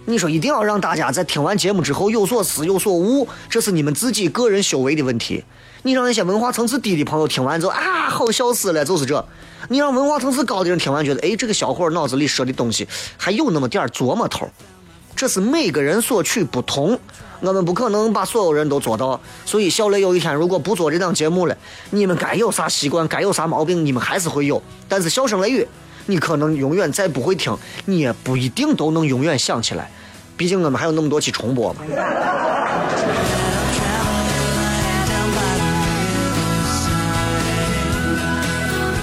[0.09, 5.45] 你说一定要让大家在听完节目之后有所思有所悟，这是你们自己个人修为的问题。
[5.83, 9.23] 你让那些文化层次低的朋友听完之后啊，好笑死了，就是这。
[9.69, 14.49] 你让文化层次高的人听完，觉得哎，这个小伙脑子里说的东西还有那么点琢磨头。
[15.15, 16.99] 这是每个人所取不同，
[17.41, 19.21] 我们不可能把所有人都做到。
[19.45, 21.55] 所以小雷有一天如果不做这档节目了，
[21.91, 24.63] 你们该有啥习惯，该有啥毛病，你们还是会有。
[24.89, 25.69] 但是笑声雷雨，
[26.11, 29.91] 你可能永远再不会听，你也不一定都能永远想起来。
[30.39, 31.83] 毕竟我们还有那么多期重播嘛。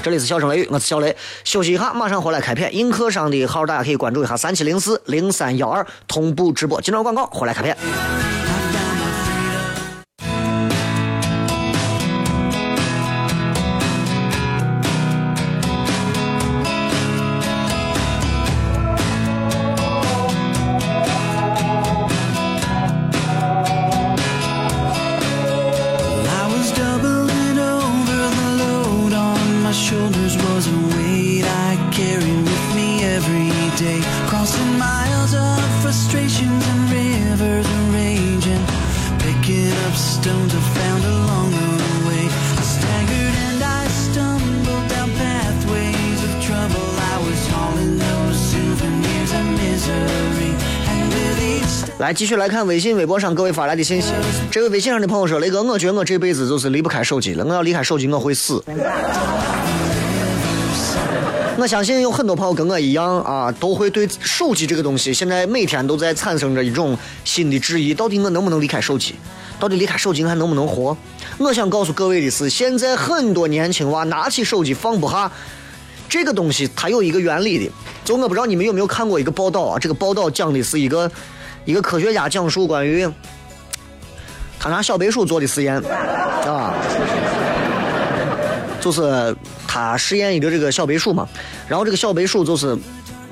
[0.01, 2.75] 这里是笑声雷雨，我是小雷，休息一下，马上回来开片。
[2.75, 6.81] 映客上的号大家可以关注一下三七零四零三幺二同步直播。
[6.81, 7.77] 今朝广告，回来开片。
[52.15, 54.13] 继续来看微信、微博上各位发来的信息。
[54.49, 57.43] 这位微信上的朋友说：“雷哥，我觉得我这辈子就是离不开手机了。
[57.43, 58.63] 我要离开手机，我会死。
[61.59, 69.15] ”我相信有很多朋友跟我一样啊，都会对手机这个东西，现在每天都在产生着一种新的质疑：到底我能不能离开手机？
[69.59, 70.95] 到底离开手机还能不能活？
[71.37, 75.29] 我想告诉各位的是，现在很多年轻娃拿起手机放不下，
[76.07, 77.71] 这个东西它有一个原理的。
[78.05, 79.77] 就我不知道你们有没有看过一个报道啊？
[79.77, 81.11] 这个报道讲的是一个。
[81.65, 83.07] 一个科学家讲述关于
[84.59, 85.75] 他拿小白鼠做的实验
[86.47, 86.73] 啊，
[88.79, 89.35] 就是
[89.67, 91.27] 他实验一个这个小白鼠嘛，
[91.67, 92.77] 然后这个小白鼠就是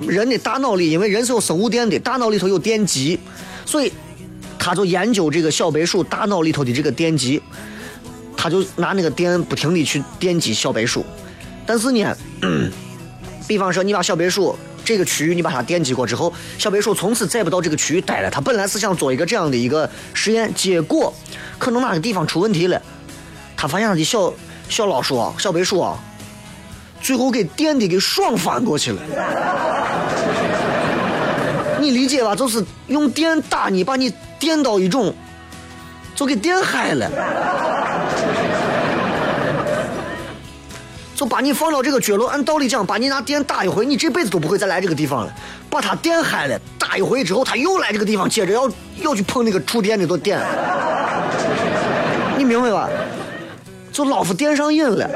[0.02, 3.19] 人的大脑里，因为人是有生物电的，大脑里头有电极，
[3.65, 3.91] 所以
[4.58, 7.41] 他就研究这个小白鼠大脑里头的这个电极，
[8.36, 11.06] 他就拿那个电不停的去电击小白鼠，
[11.65, 12.15] 但是呢，
[13.48, 14.56] 比方说你把小白鼠。
[14.86, 18.29] 这个区域你把它电击过之后，小白鼠从此再不到这个区域待了。
[18.29, 21.13] 它本来是想做一个这样的一个实验，结果
[21.58, 22.81] 可能哪个地方出问题了，
[23.56, 24.34] 他发现他的小
[24.69, 25.98] 小老鼠啊，小白鼠啊，
[27.02, 29.02] 最后给电的给爽翻过去了。
[31.79, 32.36] 你理解吧？
[32.36, 35.13] 就是用电打你，把你电到一种，
[36.15, 37.10] 就给电嗨了。
[41.26, 45.34] 把你放到这个角落，按道理讲，把你拿电打一回，你这辈子都不会再来这个地方了。
[45.69, 48.69] 把他电嗨了，打一回之后，他又来这个地方，接着要
[49.02, 50.40] 要去碰那个触电那座电，
[52.38, 52.90] 你明白吧？
[53.92, 55.10] 就老夫电上瘾了。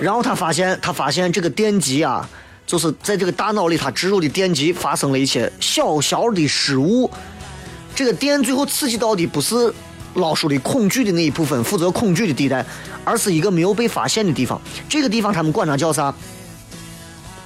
[0.00, 2.28] 然后他发现，他发现这个电极啊，
[2.66, 7.10] 就是在这个大脑里，他植入的电极发生了一些小小的失误。
[7.94, 9.72] 这个电最后刺激到的不是。
[10.16, 12.64] 老鼠的恐惧的那一部分，负责恐惧的地带，
[13.04, 14.60] 而是一个没有被发现的地方。
[14.88, 16.14] 这个地方他们管它叫啥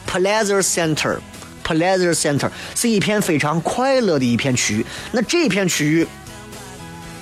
[0.09, 1.19] ？Pleasure Center。
[1.63, 4.85] Pleasure Center 是一片非常快乐的一片区域。
[5.13, 6.05] 那这片区域，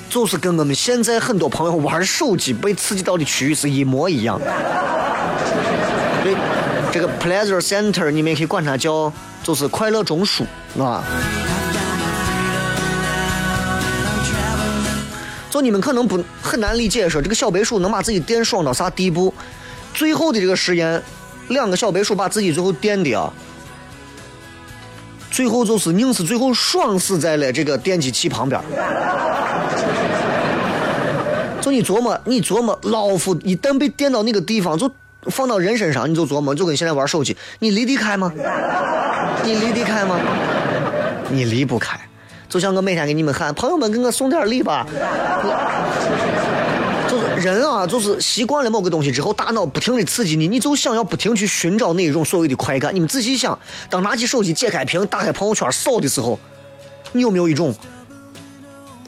[0.08, 4.46] 就是跟我们现在很多朋友玩手机被刺激到的区域是一模一样的。
[6.24, 6.34] 对，
[6.90, 10.44] 这个 Pleasure Center 你们也可以管它叫，就是快乐中枢，
[10.82, 11.04] 啊。
[15.50, 19.32] 就你们可能不很难理解，说这个小白鼠能把自己电爽到啥地步？
[19.94, 21.02] 最后的这个实验，
[21.48, 23.32] 两个小白鼠把自己最后电的啊，
[25.30, 28.60] 最后就是宁死最后爽死在了这个电击器旁边。
[31.60, 34.90] 就你琢磨，你琢磨，老夫一旦被电到那个地方，就
[35.22, 38.32] 放到人身上，你就琢磨，就跟现在玩手机，你离得开吗？
[39.42, 40.18] 你离得开吗？
[41.30, 41.98] 你离不开。
[42.48, 44.86] 就像我每天给你们喊，朋友们给我送点礼吧。
[47.08, 52.94] 就是人啊，就是习惯了某个东西之后，大脑不停的刺激你，你就想要不停去寻找那一种所谓的快感。
[52.94, 56.38] 你们仔细想，当拿起手机解开屏，打开朋友圈扫的时候，
[57.12, 57.74] 你有没有一种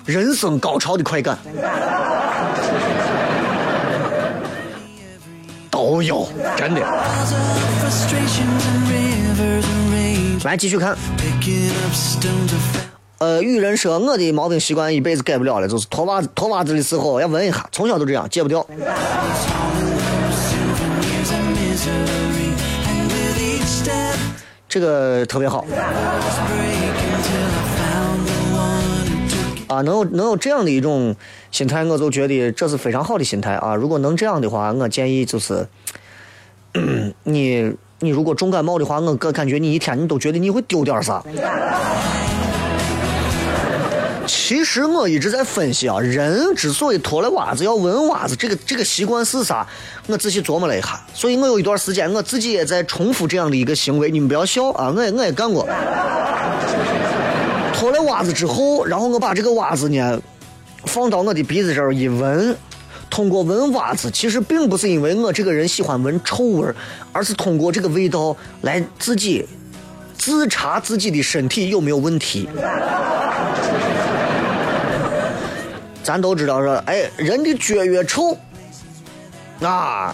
[0.06, 1.38] 人生高潮的快感？
[5.70, 6.26] 都有，
[6.56, 6.80] 真的。
[10.44, 10.96] 来继续看。
[13.20, 18.66] 呃，有人说我的毛病习惯一辈子改不了了，就是脱袜子脱袜子的时候要闻一下，从小都这样，戒不掉。
[24.66, 25.66] 这个特别好。
[29.68, 31.14] 啊，能有能有这样的一种
[31.50, 33.74] 心态，我就觉得这是非常好的心态啊！
[33.74, 35.68] 如果能这样的话，我建议就是，
[37.24, 41.22] 你你如果重感冒的话，我感感觉你一天你都觉得你会丢点啥。
[44.50, 49.64] 其实我一直在分析啊，人之所以脱了袜子要闻袜子，这个这个习惯是啥？
[50.08, 54.10] 我仔细琢磨了一下，所以我有一段时间我自己也在重复这样的一个行为。
[54.10, 55.64] 你们不要笑啊，我也我也干过。
[57.72, 60.20] 脱了袜子之后，然后我把这个袜子呢
[60.84, 62.56] 放到我的鼻子这儿一闻，
[63.08, 66.74] 通过闻袜子，其实并不是因为我这个人喜欢闻臭味，
[67.12, 69.46] 而是通过这个味道来自己
[70.18, 72.48] 自查自己的身体有没有问题。
[76.10, 78.36] 咱都知道说，哎，人的脚越臭，
[79.60, 80.12] 啊，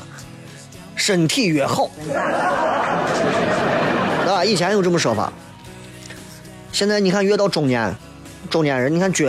[0.95, 1.91] 身体越好，
[4.29, 5.33] 啊，以前有这么说法。
[6.71, 7.97] 现在你看，越到中年，
[8.51, 9.25] 中年人，你看脚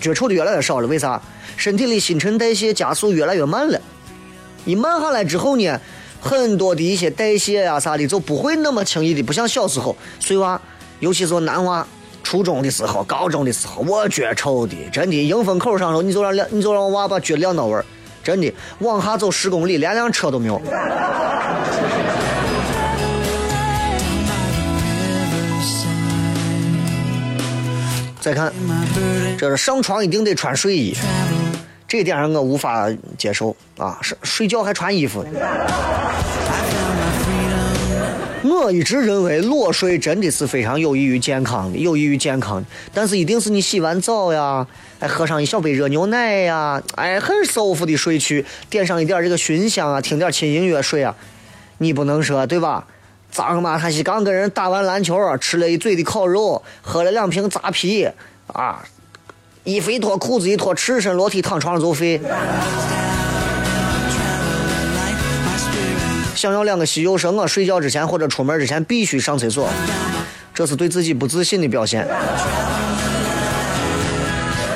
[0.00, 0.86] 脚臭的越来越少了。
[0.86, 1.20] 为啥？
[1.58, 3.78] 身体里新陈代谢加速越来越慢了。
[4.64, 5.78] 一慢下来之后呢，
[6.22, 10.58] 很多的一些代谢呀啥的就不会那么轻易的，不像小时候，碎娃，
[11.00, 11.86] 尤其是男娃。
[12.28, 15.16] 初中的时候，高中的时候，我脚臭的，真的。
[15.16, 17.82] 迎风口上头，你就让你就让娃把脚晾到位儿，
[18.22, 18.52] 真的。
[18.80, 20.60] 往下走十公里，连辆车都没有。
[28.20, 28.52] 再看，
[29.38, 30.94] 这是上床一定得穿睡衣，
[31.88, 33.98] 这点上我无法接受啊！
[34.02, 35.24] 是睡觉还穿衣服。
[38.44, 42.66] 我一直认为裸睡真的是非常有益于健康的，有益于健康的。
[42.92, 44.66] 但是一定是你洗完澡呀，
[45.00, 51.14] 哎，喝上一小杯热牛奶呀，哎，很舒服的睡去，点上一点这个熏香啊，听点轻音乐睡啊。
[51.78, 52.86] 你不能说对吧？
[53.30, 58.08] 早上嘛，他是刚跟人打完篮球，吃了一嘴的烤肉，喝了两瓶扎啤，
[58.46, 58.82] 啊，
[59.64, 62.20] 衣服一脱，裤子一脱，赤身裸体躺床上就睡。
[66.38, 69.68] 想要两个稀有生，我睡觉之前或者出门之前必须上厕所，
[70.54, 72.06] 这是对自己不自信的表现。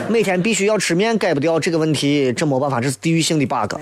[0.08, 3.76] 每天必须要吃面，改不掉这个问题，这没办法，这是地域性的 bug。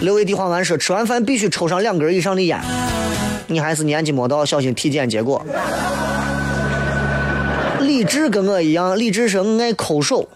[0.00, 2.60] 六味地黄丸说，吃完饭必须抽上两根以上的烟。
[3.46, 5.46] 你还是年纪没到，小心体检结果。
[7.78, 10.28] 李志跟我一样，李志说爱抠手。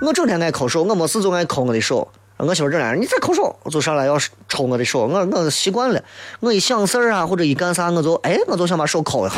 [0.00, 2.06] 我整天爱抠手，我没事就爱抠我的手。
[2.36, 4.16] 我媳妇整天，你再抠手，我就上来要
[4.48, 5.06] 抽我的手。
[5.06, 6.00] 我我习惯了，
[6.38, 9.36] 我一想事儿啊，或者一干啥，我就哎，我就想把手抠一下。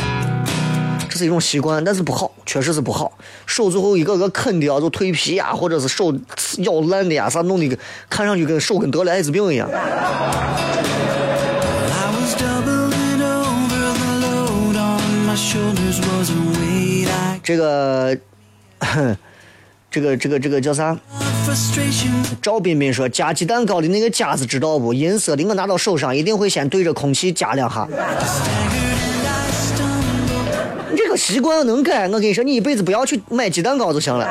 [1.09, 3.11] 这是是一种习惯，但是不好，确实是不好。
[3.45, 6.11] 手最后一个个啃的啊，就蜕皮呀，或者是手
[6.59, 7.77] 咬烂的呀，啥弄的，
[8.09, 9.69] 看上去跟手跟得了艾滋病一样。
[17.43, 18.17] 这个，
[19.91, 20.97] 这个，这个，这个叫啥？
[22.41, 24.93] 赵彬彬说：“夹鸡蛋糕的那个夹子知道不？
[24.93, 27.85] 银色的，我拿到手上一定会先对着空气夹两下。
[30.89, 32.07] 你这个习惯能改？
[32.07, 34.25] 我跟你说，你一辈子不要去买鸡蛋糕就行了。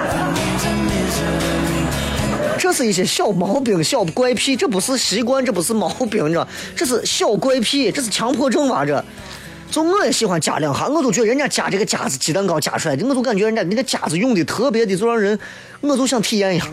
[2.59, 6.49] 这是一些小毛病、小怪癖，这不是习惯，这不是毛病，你知道？
[6.75, 8.83] 这是小怪癖，这是强迫症吧？
[8.87, 9.05] 这。”
[9.71, 15.39] 就我也喜欢夹两下，我都觉得人家夹这个夹子鸡蛋糕夹出来的，我就感觉人家那个夹子用的特别的，就让人，
[15.81, 16.67] 我就想体验一下。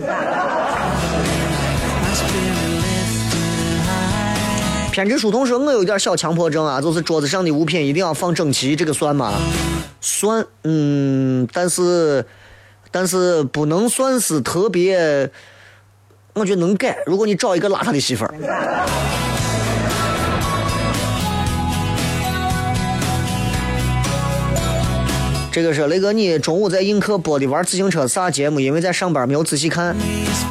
[4.91, 9.31] 偏执书童说：“我有点小强迫症啊，就是桌子上的物品一定要放整齐，这个算吗？
[10.01, 12.25] 算，嗯，但是，
[12.89, 15.29] 但是不能算是特别，
[16.33, 16.97] 我觉得能改。
[17.05, 18.33] 如果你找一个邋遢的媳妇儿。”
[25.57, 28.59] 这个是雷哥，你中午在映客播的玩自行车啥节目？
[28.59, 29.95] 因为在上班没有仔细看。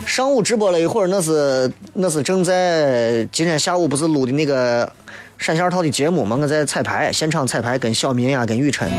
[0.04, 4.92] 上午直播了一会儿，那是那是正在今天下午不是录的那个
[5.38, 6.36] 闪现套的节目吗？
[6.42, 8.90] 我在彩排，现场彩排，跟小明呀，跟雨辰。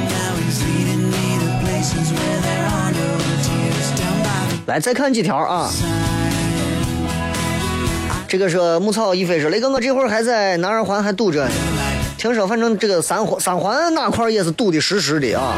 [4.67, 5.69] 来，再看几条啊。
[8.29, 11.45] 这个是牧草一飞说，雷哥，我这会儿还在南二环还堵着。
[12.17, 15.53] 听说反正这个三环三环那块儿也是堵的实实的啊。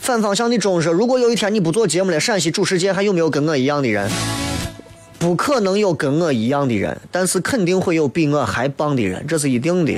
[0.00, 4.10] 反方向的钟说：“如果有一天你不做节目了，陕西主世界还有没有跟我一样的人？
[5.20, 9.92] 不可能有跟我一样的人，但是肯定会有比我还棒的人，这是一定的。”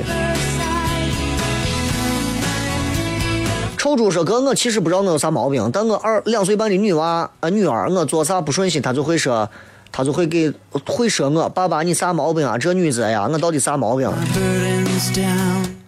[3.78, 9.48] 臭猪说：“哥，我其实不知道我有啥毛病，但我二两岁半的女娃啊女儿，我做啥不顺心，她就会说。”
[9.96, 10.52] 他就会给
[10.84, 12.58] 会说我爸爸你啥毛病啊？
[12.58, 14.10] 这女子呀，我到底啥毛病？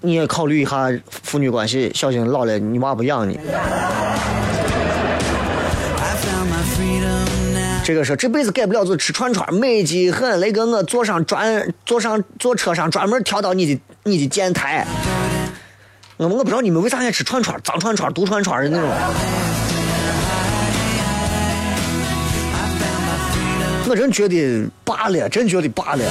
[0.01, 3.37] 你也考虑一下父女关系，小心老了你娃不养你。
[7.83, 10.39] 这个说这辈子改不了就吃串串，美极很。
[10.39, 14.87] 雷哥，我坐上专坐上坐车上专门调到你的你的电台。
[16.17, 18.89] 我我不知道你们为啥爱吃串串，脏串串、毒串串的那种。
[23.89, 26.05] 我真觉得罢了，真觉得罢了。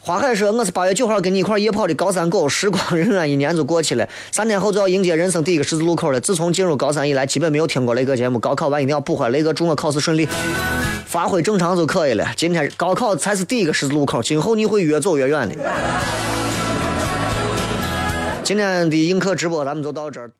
[0.00, 4.08] 花海说：“我是八月九号跟你一块夜跑的高三狗，时光荏苒，一年就过去了。
[4.30, 6.20] 三天后就要迎接人生第一个十字路口了。
[6.20, 8.38] 自从进入高三以来，基本没有听过雷哥节目。
[8.38, 9.30] 高考完一定要补回来。
[9.30, 10.28] 雷哥祝我考试顺利，
[11.04, 12.28] 发挥正常就可以了。
[12.36, 15.54] 今天高考才是第一个十字路口，今后你会越走越远的。
[18.44, 20.30] 今天的映客直播咱们就到这儿。